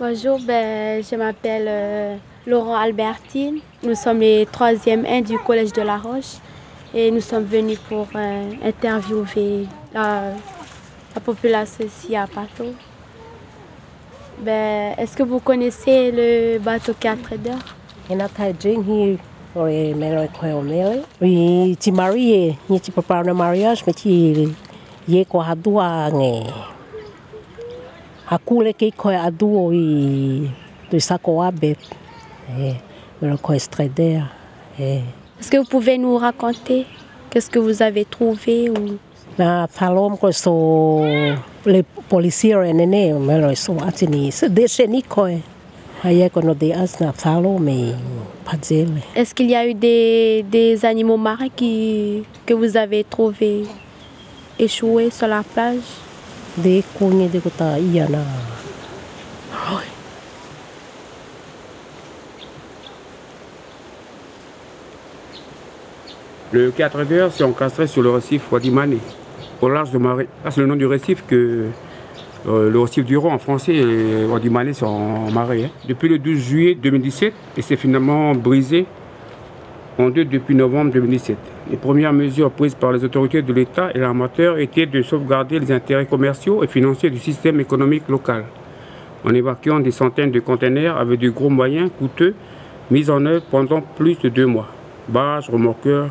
Bonjour, 0.00 0.38
ben, 0.46 1.02
je 1.02 1.16
m'appelle 1.16 1.64
euh, 1.66 2.16
Laurent 2.46 2.76
Albertine. 2.76 3.58
Nous 3.82 3.96
sommes 3.96 4.20
les 4.20 4.46
troisièmes 4.46 5.04
1 5.04 5.22
du 5.22 5.36
Collège 5.38 5.72
de 5.72 5.82
La 5.82 5.96
Roche 5.96 6.36
et 6.94 7.10
nous 7.10 7.20
sommes 7.20 7.42
venus 7.42 7.80
pour 7.88 8.06
euh, 8.14 8.44
interviewer 8.64 9.66
la, 9.92 10.34
la 11.16 11.20
population 11.20 11.84
ici 11.84 12.14
à 12.14 12.28
Pato. 12.28 12.66
Ben, 14.40 14.94
Est-ce 14.96 15.16
que 15.16 15.24
vous 15.24 15.40
connaissez 15.40 16.12
le 16.12 16.60
bateau 16.60 16.92
4 17.00 17.32
heures 17.32 17.74
Ina 18.08 18.28
tai 18.28 18.54
jing 18.54 18.84
hi 18.86 19.18
ore 19.56 19.94
mero 19.98 20.22
koe 20.38 20.52
o 20.54 20.62
mele. 20.62 21.02
I 21.20 21.76
ti 21.76 21.90
mari 21.90 22.54
Hakule 28.28 28.74
ke 28.76 28.90
koe 28.92 29.16
aduo 29.16 29.70
i 29.72 30.50
tu 30.90 31.00
sako 31.00 31.40
abe. 31.42 31.76
E, 32.52 32.74
mero 33.22 33.38
koe 33.40 33.58
streder. 33.58 34.26
E, 34.78 35.00
Est-ce 35.40 35.50
que 35.50 35.56
vous 35.56 35.68
pouvez 35.70 35.96
nous 35.98 36.16
raconter 36.18 36.84
qu'est-ce 37.30 37.48
que 37.48 37.58
vous 37.58 37.80
avez 37.82 38.04
trouvé 38.04 38.68
ou... 38.70 38.98
na 39.38 39.68
talom 39.68 40.16
ko 40.18 40.32
so 40.32 41.04
le 41.64 41.82
policier 42.08 42.56
e 42.66 42.72
nene 42.72 43.14
mero 43.20 43.54
so 43.54 43.76
atini 43.86 44.32
se 44.32 44.46
deshe 44.46 44.86
ni 44.88 45.02
koe. 45.02 45.38
Haye 46.02 46.28
ko 46.30 46.42
no 46.42 46.54
de 46.54 46.72
as 46.72 46.98
na 47.00 47.12
talo 47.12 47.58
me 47.58 47.94
padzele. 48.44 49.00
Est-ce 49.14 49.34
qu'il 49.34 49.48
y 49.48 49.54
a 49.54 49.66
eu 49.66 49.74
des, 49.74 50.44
des 50.50 50.84
animaux 50.84 51.16
marins 51.16 51.48
qui, 51.54 52.24
que 52.44 52.52
vous 52.54 52.76
avez 52.76 53.04
trouvés 53.04 53.62
échoués 54.58 55.10
sur 55.10 55.28
la 55.28 55.42
plage? 55.42 55.86
Le 66.52 66.70
4 66.70 67.12
heures 67.12 67.32
s'est 67.32 67.44
encastré 67.44 67.86
sur 67.86 68.02
le 68.02 68.10
récif 68.10 68.50
Wadimane, 68.50 68.96
au 69.60 69.68
large 69.68 69.90
de 69.90 69.98
Marais. 69.98 70.28
Ça, 70.44 70.50
c'est 70.50 70.60
le 70.60 70.66
nom 70.66 70.76
du 70.76 70.86
récif 70.86 71.22
que 71.26 71.66
euh, 72.46 72.70
le 72.70 72.80
récif 72.80 73.04
du 73.04 73.16
Roi 73.16 73.32
en 73.32 73.38
français 73.38 73.74
et 73.74 74.24
Wadimane 74.24 74.72
c'est 74.72 74.84
en 74.86 75.30
Marais. 75.30 75.64
hein. 75.64 75.70
Depuis 75.86 76.08
le 76.08 76.18
12 76.18 76.38
juillet 76.38 76.74
2017, 76.74 77.34
et 77.58 77.62
c'est 77.62 77.76
finalement 77.76 78.34
brisé 78.34 78.86
en 79.98 80.10
deux 80.10 80.24
depuis 80.24 80.54
novembre 80.54 80.92
2017. 80.92 81.36
Les 81.72 81.76
premières 81.76 82.12
mesures 82.12 82.52
prises 82.52 82.76
par 82.76 82.92
les 82.92 83.04
autorités 83.04 83.42
de 83.42 83.52
l'État 83.52 83.90
et 83.94 83.98
l'armateur 83.98 84.58
étaient 84.58 84.86
de 84.86 85.02
sauvegarder 85.02 85.58
les 85.58 85.72
intérêts 85.72 86.06
commerciaux 86.06 86.62
et 86.62 86.68
financiers 86.68 87.10
du 87.10 87.18
système 87.18 87.58
économique 87.58 88.08
local, 88.08 88.44
en 89.24 89.34
évacuant 89.34 89.80
des 89.80 89.90
centaines 89.90 90.30
de 90.30 90.38
containers 90.38 90.96
avec 90.96 91.18
de 91.18 91.28
gros 91.30 91.50
moyens 91.50 91.90
coûteux 91.98 92.34
mis 92.92 93.10
en 93.10 93.26
œuvre 93.26 93.44
pendant 93.50 93.80
plus 93.80 94.18
de 94.20 94.28
deux 94.28 94.46
mois. 94.46 94.68
Barrages, 95.08 95.50
remorqueurs, 95.50 96.10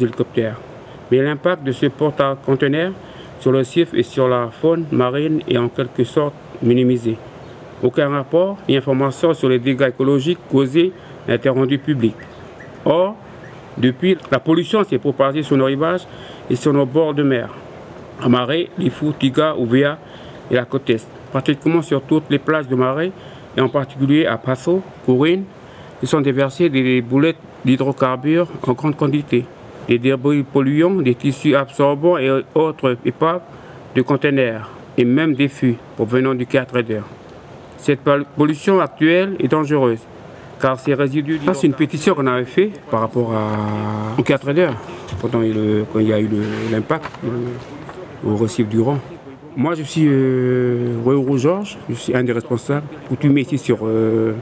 hélicoptères. 0.00 0.56
Mais 1.10 1.22
l'impact 1.22 1.64
de 1.64 1.72
ce 1.72 1.86
porte-conteneurs 1.86 2.92
sur 3.40 3.52
le 3.52 3.62
CIF 3.62 3.92
et 3.92 4.02
sur 4.02 4.26
la 4.28 4.48
faune 4.50 4.86
marine 4.90 5.42
est 5.48 5.58
en 5.58 5.68
quelque 5.68 6.04
sorte 6.04 6.34
minimisé. 6.62 7.18
Aucun 7.82 8.08
rapport 8.08 8.56
ni 8.68 8.76
information 8.76 9.34
sur 9.34 9.48
les 9.48 9.58
dégâts 9.58 9.88
écologiques 9.88 10.38
causés 10.50 10.92
n'a 11.28 11.34
été 11.34 11.48
rendu 11.48 11.78
public. 11.78 12.14
Or, 12.84 13.16
depuis, 13.76 14.16
la 14.30 14.38
pollution 14.38 14.84
s'est 14.84 14.98
propagée 14.98 15.42
sur 15.42 15.56
nos 15.56 15.64
rivages 15.66 16.06
et 16.50 16.56
sur 16.56 16.72
nos 16.72 16.86
bords 16.86 17.14
de 17.14 17.22
mer. 17.22 17.48
À 18.22 18.28
Marais, 18.28 18.68
Lifou, 18.78 19.12
Tiga, 19.18 19.54
Ouvea 19.56 19.98
et 20.50 20.54
la 20.54 20.64
côte 20.64 20.88
Est. 20.90 21.06
Pratiquement 21.30 21.80
sur 21.82 22.02
toutes 22.02 22.28
les 22.30 22.38
plages 22.38 22.68
de 22.68 22.74
Marais, 22.74 23.10
et 23.56 23.60
en 23.60 23.68
particulier 23.68 24.26
à 24.26 24.36
Passo, 24.36 24.82
Corinne, 25.06 25.44
ils 26.02 26.08
sont 26.08 26.20
déversés 26.20 26.68
des 26.68 27.00
boulettes 27.00 27.36
d'hydrocarbures 27.64 28.48
en 28.66 28.72
grande 28.72 28.96
quantité, 28.96 29.44
des 29.88 29.98
débris 29.98 30.42
polluants, 30.42 31.00
des 31.00 31.14
tissus 31.14 31.54
absorbants 31.54 32.18
et 32.18 32.30
autres 32.54 32.96
épaves 33.04 33.40
de 33.94 34.02
conteneurs, 34.02 34.68
et 34.98 35.04
même 35.04 35.34
des 35.34 35.48
fûts 35.48 35.76
provenant 35.96 36.34
du 36.34 36.46
4 36.46 36.76
heures. 36.76 37.08
Cette 37.78 38.00
pol- 38.00 38.24
pollution 38.36 38.80
actuelle 38.80 39.36
est 39.40 39.48
dangereuse, 39.48 40.00
car 40.62 40.78
ces 40.80 40.94
résidus... 40.94 41.40
Ça, 41.44 41.52
c'est 41.54 41.66
une 41.66 41.74
pétition 41.74 42.14
qu'on 42.14 42.26
avait 42.28 42.44
fait 42.44 42.70
par 42.90 43.00
rapport 43.00 43.32
à... 43.34 44.18
au 44.18 44.22
4 44.22 44.48
heures, 44.58 44.74
quand, 45.20 45.28
quand 45.32 45.40
il 46.00 46.06
y 46.08 46.12
a 46.12 46.20
eu 46.20 46.28
l'impact 46.70 47.10
euh, 47.24 47.28
au 48.30 48.36
récif 48.36 48.68
du 48.68 48.80
Rang. 48.80 48.98
Moi, 49.56 49.74
je 49.74 49.82
suis 49.82 50.06
euh, 50.06 50.94
Royo 51.04 51.36
Georges, 51.36 51.76
je 51.90 51.94
suis 51.94 52.14
un 52.16 52.22
des 52.24 52.32
responsables 52.32 52.86
coutumiers 53.08 53.42
ici 53.42 53.58
sur 53.58 53.80
euh, 53.82 54.32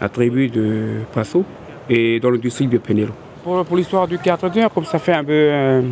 la 0.00 0.08
tribu 0.08 0.48
de 0.48 0.98
Passo 1.12 1.42
et 1.90 2.20
dans 2.20 2.30
le 2.30 2.38
district 2.38 2.70
de 2.70 2.78
Penelo. 2.78 3.12
Pour, 3.42 3.64
pour 3.64 3.76
l'histoire 3.76 4.06
du 4.06 4.18
4 4.18 4.56
heures, 4.58 4.72
comme 4.72 4.84
ça 4.84 4.98
fait 4.98 5.14
un 5.14 5.24
peu... 5.24 5.32
euh, 5.32 5.82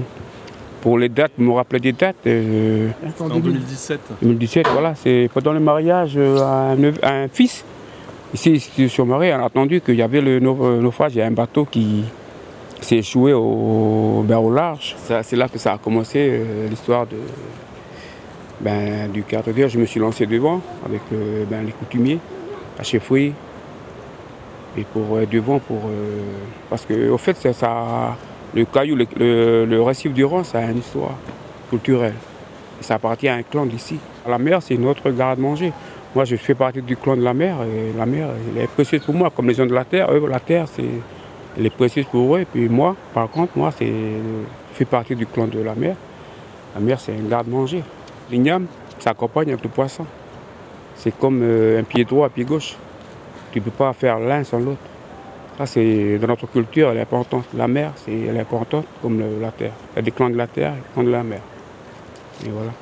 pour 0.82 0.98
les 0.98 1.08
dates, 1.08 1.32
me 1.38 1.50
rappeler 1.50 1.80
des 1.80 1.92
dates, 1.92 2.16
euh, 2.26 2.90
En 3.18 3.28
2017. 3.40 3.98
2017, 4.22 4.68
voilà, 4.72 4.94
c'est 4.94 5.28
pendant 5.34 5.52
le 5.54 5.58
mariage 5.58 6.12
euh, 6.16 6.38
à 6.40 6.72
un, 6.72 6.76
neuf- 6.76 7.00
à 7.02 7.12
un 7.22 7.28
fils. 7.28 7.64
Ici, 8.36 8.90
sur 8.90 9.06
Marais, 9.06 9.32
on 9.32 9.38
a 9.38 9.44
entendu 9.44 9.80
qu'il 9.80 9.94
y 9.94 10.02
avait 10.02 10.20
le 10.20 10.36
euh, 10.36 10.80
naufrage, 10.82 11.14
il 11.14 11.18
y 11.18 11.22
a 11.22 11.26
un 11.26 11.30
bateau 11.30 11.64
qui 11.64 12.04
s'est 12.82 12.98
échoué 12.98 13.32
au, 13.32 14.22
large. 14.54 14.94
C'est 15.22 15.36
là 15.36 15.48
que 15.48 15.58
ça 15.58 15.72
a 15.72 15.78
commencé 15.78 16.18
euh, 16.18 16.68
l'histoire 16.68 17.06
ben, 18.60 19.10
du 19.10 19.22
4 19.22 19.48
heures. 19.58 19.68
Je 19.70 19.78
me 19.78 19.86
suis 19.86 19.98
lancé 19.98 20.26
devant 20.26 20.60
avec 20.84 21.00
ben, 21.48 21.64
les 21.64 21.72
coutumiers, 21.72 22.18
à 22.78 22.82
chefferie, 22.82 23.32
et 24.76 24.84
pour 24.84 25.16
euh, 25.16 25.24
devant 25.24 25.58
pour 25.58 25.80
parce 26.68 26.84
que 26.84 27.08
au 27.08 27.16
fait 27.16 27.36
le 28.54 28.64
caillou 28.66 28.96
le, 28.96 29.80
récif 29.80 30.12
du 30.12 30.26
Rhône 30.26 30.44
ça 30.44 30.58
a 30.58 30.70
une 30.70 30.80
histoire 30.80 31.14
culturelle 31.70 32.14
ça 32.82 32.96
appartient 32.96 33.28
à 33.28 33.34
un 33.34 33.42
clan 33.42 33.64
d'ici 33.64 33.98
la 34.28 34.36
mer 34.36 34.60
c'est 34.62 34.76
notre 34.76 35.10
garde-manger 35.10 35.72
moi 36.16 36.24
je 36.24 36.36
fais 36.36 36.54
partie 36.54 36.82
du 36.82 36.96
clan 36.96 37.16
de 37.16 37.22
la 37.22 37.34
mer 37.34 37.56
et 37.62 37.96
la 37.96 38.06
mer 38.06 38.30
elle 38.56 38.62
est 38.62 38.66
précieuse 38.66 39.02
pour 39.04 39.14
moi 39.14 39.30
comme 39.30 39.48
les 39.48 39.54
gens 39.54 39.66
de 39.66 39.74
la 39.74 39.84
terre 39.84 40.10
eux 40.10 40.26
la 40.28 40.40
terre 40.40 40.66
c'est 40.66 40.82
elle 41.56 41.66
est 41.66 41.70
précieuse 41.70 42.06
pour 42.06 42.36
eux 42.36 42.40
et 42.40 42.44
puis 42.46 42.68
moi 42.68 42.96
par 43.12 43.28
contre 43.30 43.52
moi 43.56 43.70
c'est 43.78 43.86
je 43.86 44.76
fais 44.78 44.86
partie 44.86 45.14
du 45.14 45.26
clan 45.26 45.46
de 45.46 45.60
la 45.60 45.74
mer 45.74 45.94
la 46.74 46.80
mer 46.80 46.98
c'est 46.98 47.12
un 47.12 47.28
garde-manger 47.28 47.82
l'igname 48.30 48.66
s'accompagne 48.98 49.50
avec 49.50 49.62
le 49.62 49.68
poisson 49.68 50.06
c'est 50.94 51.16
comme 51.18 51.40
euh, 51.42 51.80
un 51.80 51.84
pied 51.84 52.04
droit 52.04 52.26
un 52.26 52.30
pied 52.30 52.44
gauche 52.44 52.76
tu 53.56 53.60
ne 53.60 53.64
peux 53.64 53.70
pas 53.70 53.92
faire 53.94 54.18
l'un 54.18 54.44
sans 54.44 54.58
l'autre. 54.58 54.80
Ça, 55.56 55.64
c'est 55.64 56.18
dans 56.18 56.26
notre 56.26 56.46
culture, 56.46 56.90
elle 56.90 56.98
est 56.98 57.02
importante. 57.02 57.46
La 57.54 57.66
mer, 57.66 57.92
c'est, 57.96 58.12
elle 58.12 58.36
est 58.36 58.40
importante 58.40 58.84
comme 59.00 59.18
la 59.40 59.50
terre. 59.50 59.72
Il 59.92 59.96
y 59.96 59.98
a 60.00 60.02
des 60.02 60.10
clans 60.10 60.28
de 60.28 60.36
la 60.36 60.46
terre 60.46 60.72
et 60.72 60.76
des 60.76 60.92
clans 60.92 61.04
de 61.04 61.10
la 61.10 61.22
mer. 61.22 61.40
Et 62.44 62.50
voilà. 62.50 62.72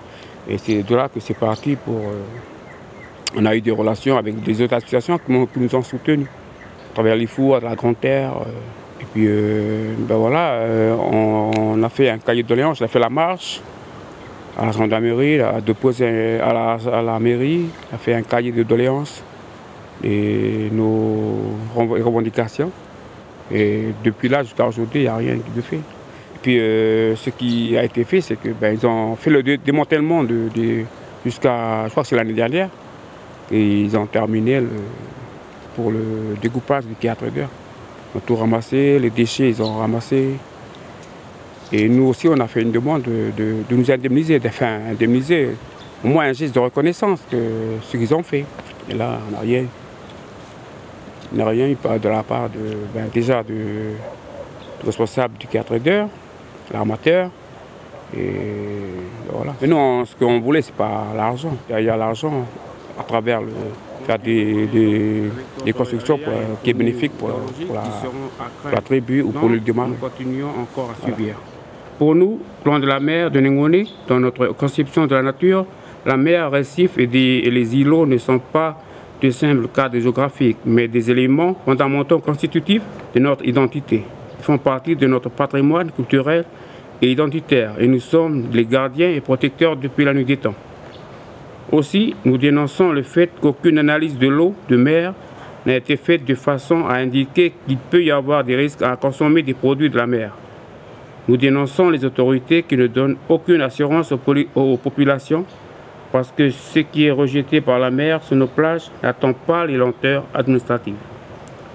Et 0.48 0.58
c'est 0.58 0.82
de 0.82 0.96
là 0.96 1.08
que 1.08 1.20
c'est 1.20 1.38
parti 1.38 1.76
pour. 1.76 1.94
euh, 1.94 2.22
on 3.36 3.44
a 3.46 3.54
eu 3.56 3.60
des 3.60 3.70
relations 3.70 4.16
avec 4.16 4.42
des 4.42 4.62
autres 4.62 4.74
associations 4.74 5.18
qui, 5.18 5.32
nous 5.32 5.74
ont 5.74 5.82
soutenus. 5.82 6.26
À 6.90 6.94
travers 6.94 7.16
les 7.16 7.26
fours, 7.26 7.56
à 7.56 7.60
la 7.60 7.74
Grande 7.74 7.98
Terre. 8.00 8.32
euh, 8.32 8.50
et 9.00 9.04
puis, 9.12 9.24
euh, 9.26 9.92
ben 9.98 10.16
voilà, 10.16 10.52
euh, 10.52 10.94
on, 10.96 11.82
a 11.82 11.88
fait 11.88 12.08
un 12.08 12.18
cahier 12.18 12.42
de 12.42 12.48
doléances, 12.48 12.80
on 12.80 12.84
a 12.84 12.88
fait 12.88 13.00
la 13.00 13.10
marche 13.10 13.60
à 14.56 14.66
la 14.66 14.72
gendarmerie, 14.72 15.40
à 15.40 15.60
déposer 15.60 16.38
à 16.40 16.52
la, 16.52 16.78
à 16.92 17.02
la 17.02 17.18
mairie, 17.18 17.66
on 17.90 17.96
a 17.96 17.98
fait 17.98 18.14
un 18.14 18.22
cahier 18.22 18.52
de 18.52 18.62
doléances 18.62 19.22
et 20.04 20.68
nos 20.70 21.56
rev- 21.74 22.00
revendications. 22.02 22.70
Et 23.52 23.86
depuis 24.04 24.28
là 24.28 24.44
jusqu'à 24.44 24.64
aujourd'hui, 24.66 25.00
il 25.00 25.02
n'y 25.02 25.08
a 25.08 25.16
rien 25.16 25.34
de 25.54 25.60
fait. 25.60 25.76
Et 25.76 26.38
puis 26.40 26.56
ce 27.16 27.30
qui 27.30 27.76
a 27.76 27.82
été 27.82 28.04
fait, 28.04 28.20
c'est 28.20 28.40
qu'ils 28.40 28.54
ben, 28.54 28.78
ont 28.84 29.16
fait 29.16 29.30
le 29.30 29.42
dé- 29.42 29.58
démantèlement 29.58 30.22
de- 30.22 30.48
jusqu'à, 31.26 31.86
je 31.86 31.90
crois 31.90 32.04
que 32.04 32.08
c'est 32.10 32.16
l'année 32.16 32.32
dernière, 32.32 32.68
et 33.50 33.80
ils 33.82 33.96
ont 33.96 34.06
terminé 34.06 34.60
le- 34.60 34.68
pour 35.76 35.90
le 35.90 36.36
découpage 36.40 36.84
du 36.84 36.94
théâtre 36.94 37.24
d'heure. 37.26 37.48
Ils 38.14 38.18
ont 38.18 38.22
tout 38.24 38.36
ramassé, 38.36 38.98
les 38.98 39.10
déchets, 39.10 39.48
ils 39.50 39.62
ont 39.62 39.78
ramassé. 39.78 40.30
Et 41.72 41.88
nous 41.88 42.04
aussi, 42.06 42.28
on 42.28 42.38
a 42.38 42.46
fait 42.46 42.62
une 42.62 42.70
demande 42.70 43.02
de, 43.02 43.64
nous 43.70 43.90
indemniser, 43.90 44.40
enfin 44.46 44.78
indemniser, 44.90 45.48
au 46.04 46.08
moins 46.08 46.26
un 46.26 46.32
geste 46.32 46.54
de 46.54 46.60
reconnaissance 46.60 47.20
de 47.32 47.42
ce 47.82 47.96
qu'ils 47.96 48.14
ont 48.14 48.22
fait. 48.22 48.44
Et 48.88 48.94
là, 48.94 49.18
on 49.28 49.32
n'a 49.32 49.40
rien 49.40 49.62
eu. 49.62 49.68
Il 51.32 51.38
n'y 51.38 51.42
a 51.42 51.48
rien 51.48 51.68
de 51.68 52.08
la 52.08 52.22
part 52.22 52.48
ben, 52.94 53.06
déjà 53.12 53.42
du 53.42 53.94
responsable 54.86 55.36
du 55.38 55.46
4 55.48 55.78
d'heure, 55.78 56.08
l'armateur. 56.72 57.30
Et 58.16 58.30
voilà. 59.32 59.54
Mais 59.60 59.66
nous, 59.66 59.76
on- 59.76 60.04
ce 60.04 60.14
qu'on 60.14 60.38
voulait, 60.40 60.62
c'est 60.62 60.74
pas 60.74 61.06
l'argent. 61.16 61.56
A- 61.72 61.80
il 61.80 61.86
y 61.86 61.90
a 61.90 61.96
l'argent 61.96 62.44
à 62.98 63.02
travers 63.02 63.40
le, 63.42 63.48
faire 64.06 64.18
des, 64.18 64.66
des, 64.66 65.22
des 65.64 65.72
constructions 65.72 66.18
pour- 66.18 66.32
qui 66.62 66.70
est 66.70 66.74
bénéfique 66.74 67.12
pour, 67.12 67.28
pour 67.30 67.74
la, 67.74 67.80
pour 68.62 68.70
la 68.72 68.80
tribu 68.80 69.22
ou 69.22 69.30
pour 69.30 69.48
le 69.48 69.58
démarrage. 69.60 69.92
Nous 69.92 70.08
continuons 70.08 70.48
encore 70.62 70.90
à 70.92 71.06
subir. 71.06 71.34
Pour 71.98 72.14
nous, 72.14 72.40
plan 72.62 72.78
de 72.78 72.86
la 72.86 72.98
mer 73.00 73.30
de 73.30 73.40
Nengone, 73.40 73.84
dans 74.08 74.18
notre 74.20 74.48
conception 74.48 75.06
de 75.06 75.14
la 75.14 75.22
nature, 75.22 75.64
la 76.04 76.16
mer, 76.16 76.50
récif 76.50 76.98
et, 76.98 77.06
des- 77.06 77.42
et 77.44 77.50
les 77.50 77.76
îlots 77.76 78.04
ne 78.06 78.18
sont 78.18 78.38
pas 78.40 78.78
de 79.22 79.30
simples 79.30 79.68
cadres 79.68 79.98
géographiques, 79.98 80.58
mais 80.66 80.86
des 80.88 81.10
éléments 81.10 81.54
fondamentaux 81.64 82.18
constitutifs 82.18 82.82
de 83.14 83.20
notre 83.20 83.44
identité. 83.46 84.02
Ils 84.38 84.44
font 84.44 84.58
partie 84.58 84.96
de 84.96 85.06
notre 85.06 85.30
patrimoine 85.30 85.90
culturel 85.92 86.44
et 87.00 87.10
identitaire, 87.10 87.76
et 87.78 87.86
nous 87.86 88.00
sommes 88.00 88.46
les 88.52 88.66
gardiens 88.66 89.08
et 89.10 89.20
protecteurs 89.20 89.76
depuis 89.76 90.04
la 90.04 90.12
nuit 90.12 90.24
des 90.26 90.36
temps. 90.36 90.54
Aussi, 91.72 92.14
nous 92.24 92.38
dénonçons 92.38 92.92
le 92.92 93.02
fait 93.02 93.30
qu'aucune 93.40 93.78
analyse 93.78 94.18
de 94.18 94.28
l'eau 94.28 94.54
de 94.68 94.76
mer 94.76 95.14
n'a 95.66 95.76
été 95.76 95.96
faite 95.96 96.24
de 96.24 96.34
façon 96.34 96.86
à 96.86 96.94
indiquer 96.96 97.52
qu'il 97.66 97.78
peut 97.78 98.02
y 98.02 98.10
avoir 98.10 98.44
des 98.44 98.56
risques 98.56 98.82
à 98.82 98.96
consommer 98.96 99.42
des 99.42 99.54
produits 99.54 99.90
de 99.90 99.96
la 99.96 100.06
mer. 100.06 100.32
Nous 101.26 101.38
dénonçons 101.38 101.88
les 101.88 102.04
autorités 102.04 102.62
qui 102.62 102.76
ne 102.76 102.86
donnent 102.86 103.16
aucune 103.30 103.62
assurance 103.62 104.12
aux, 104.12 104.76
populations 104.76 105.46
parce 106.12 106.30
que 106.30 106.50
ce 106.50 106.80
qui 106.80 107.06
est 107.06 107.10
rejeté 107.10 107.62
par 107.62 107.78
la 107.78 107.90
mer 107.90 108.22
sur 108.22 108.36
nos 108.36 108.46
plages 108.46 108.90
n'attend 109.02 109.32
pas 109.32 109.64
les 109.64 109.76
lenteurs 109.76 110.24
administratives. 110.34 110.94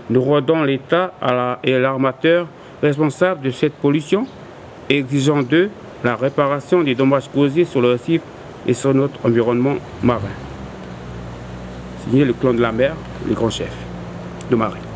Nous 0.09 0.21
rendons 0.21 0.63
l'État 0.63 1.13
et 1.63 1.77
l'armateur 1.79 2.47
responsables 2.81 3.41
de 3.41 3.49
cette 3.49 3.73
pollution, 3.73 4.27
exigeant 4.87 5.41
d'eux 5.41 5.69
la 6.03 6.15
réparation 6.15 6.83
des 6.83 6.95
dommages 6.95 7.29
causés 7.33 7.65
sur 7.65 7.81
le 7.81 7.91
récif 7.91 8.21
et 8.65 8.73
sur 8.73 8.93
notre 8.93 9.25
environnement 9.25 9.75
marin. 10.03 10.35
Signé 12.03 12.25
le 12.25 12.33
clan 12.33 12.53
de 12.53 12.61
la 12.61 12.71
mer, 12.71 12.95
le 13.27 13.33
grand 13.33 13.49
chef 13.49 13.71
de 14.49 14.55
marée. 14.55 14.88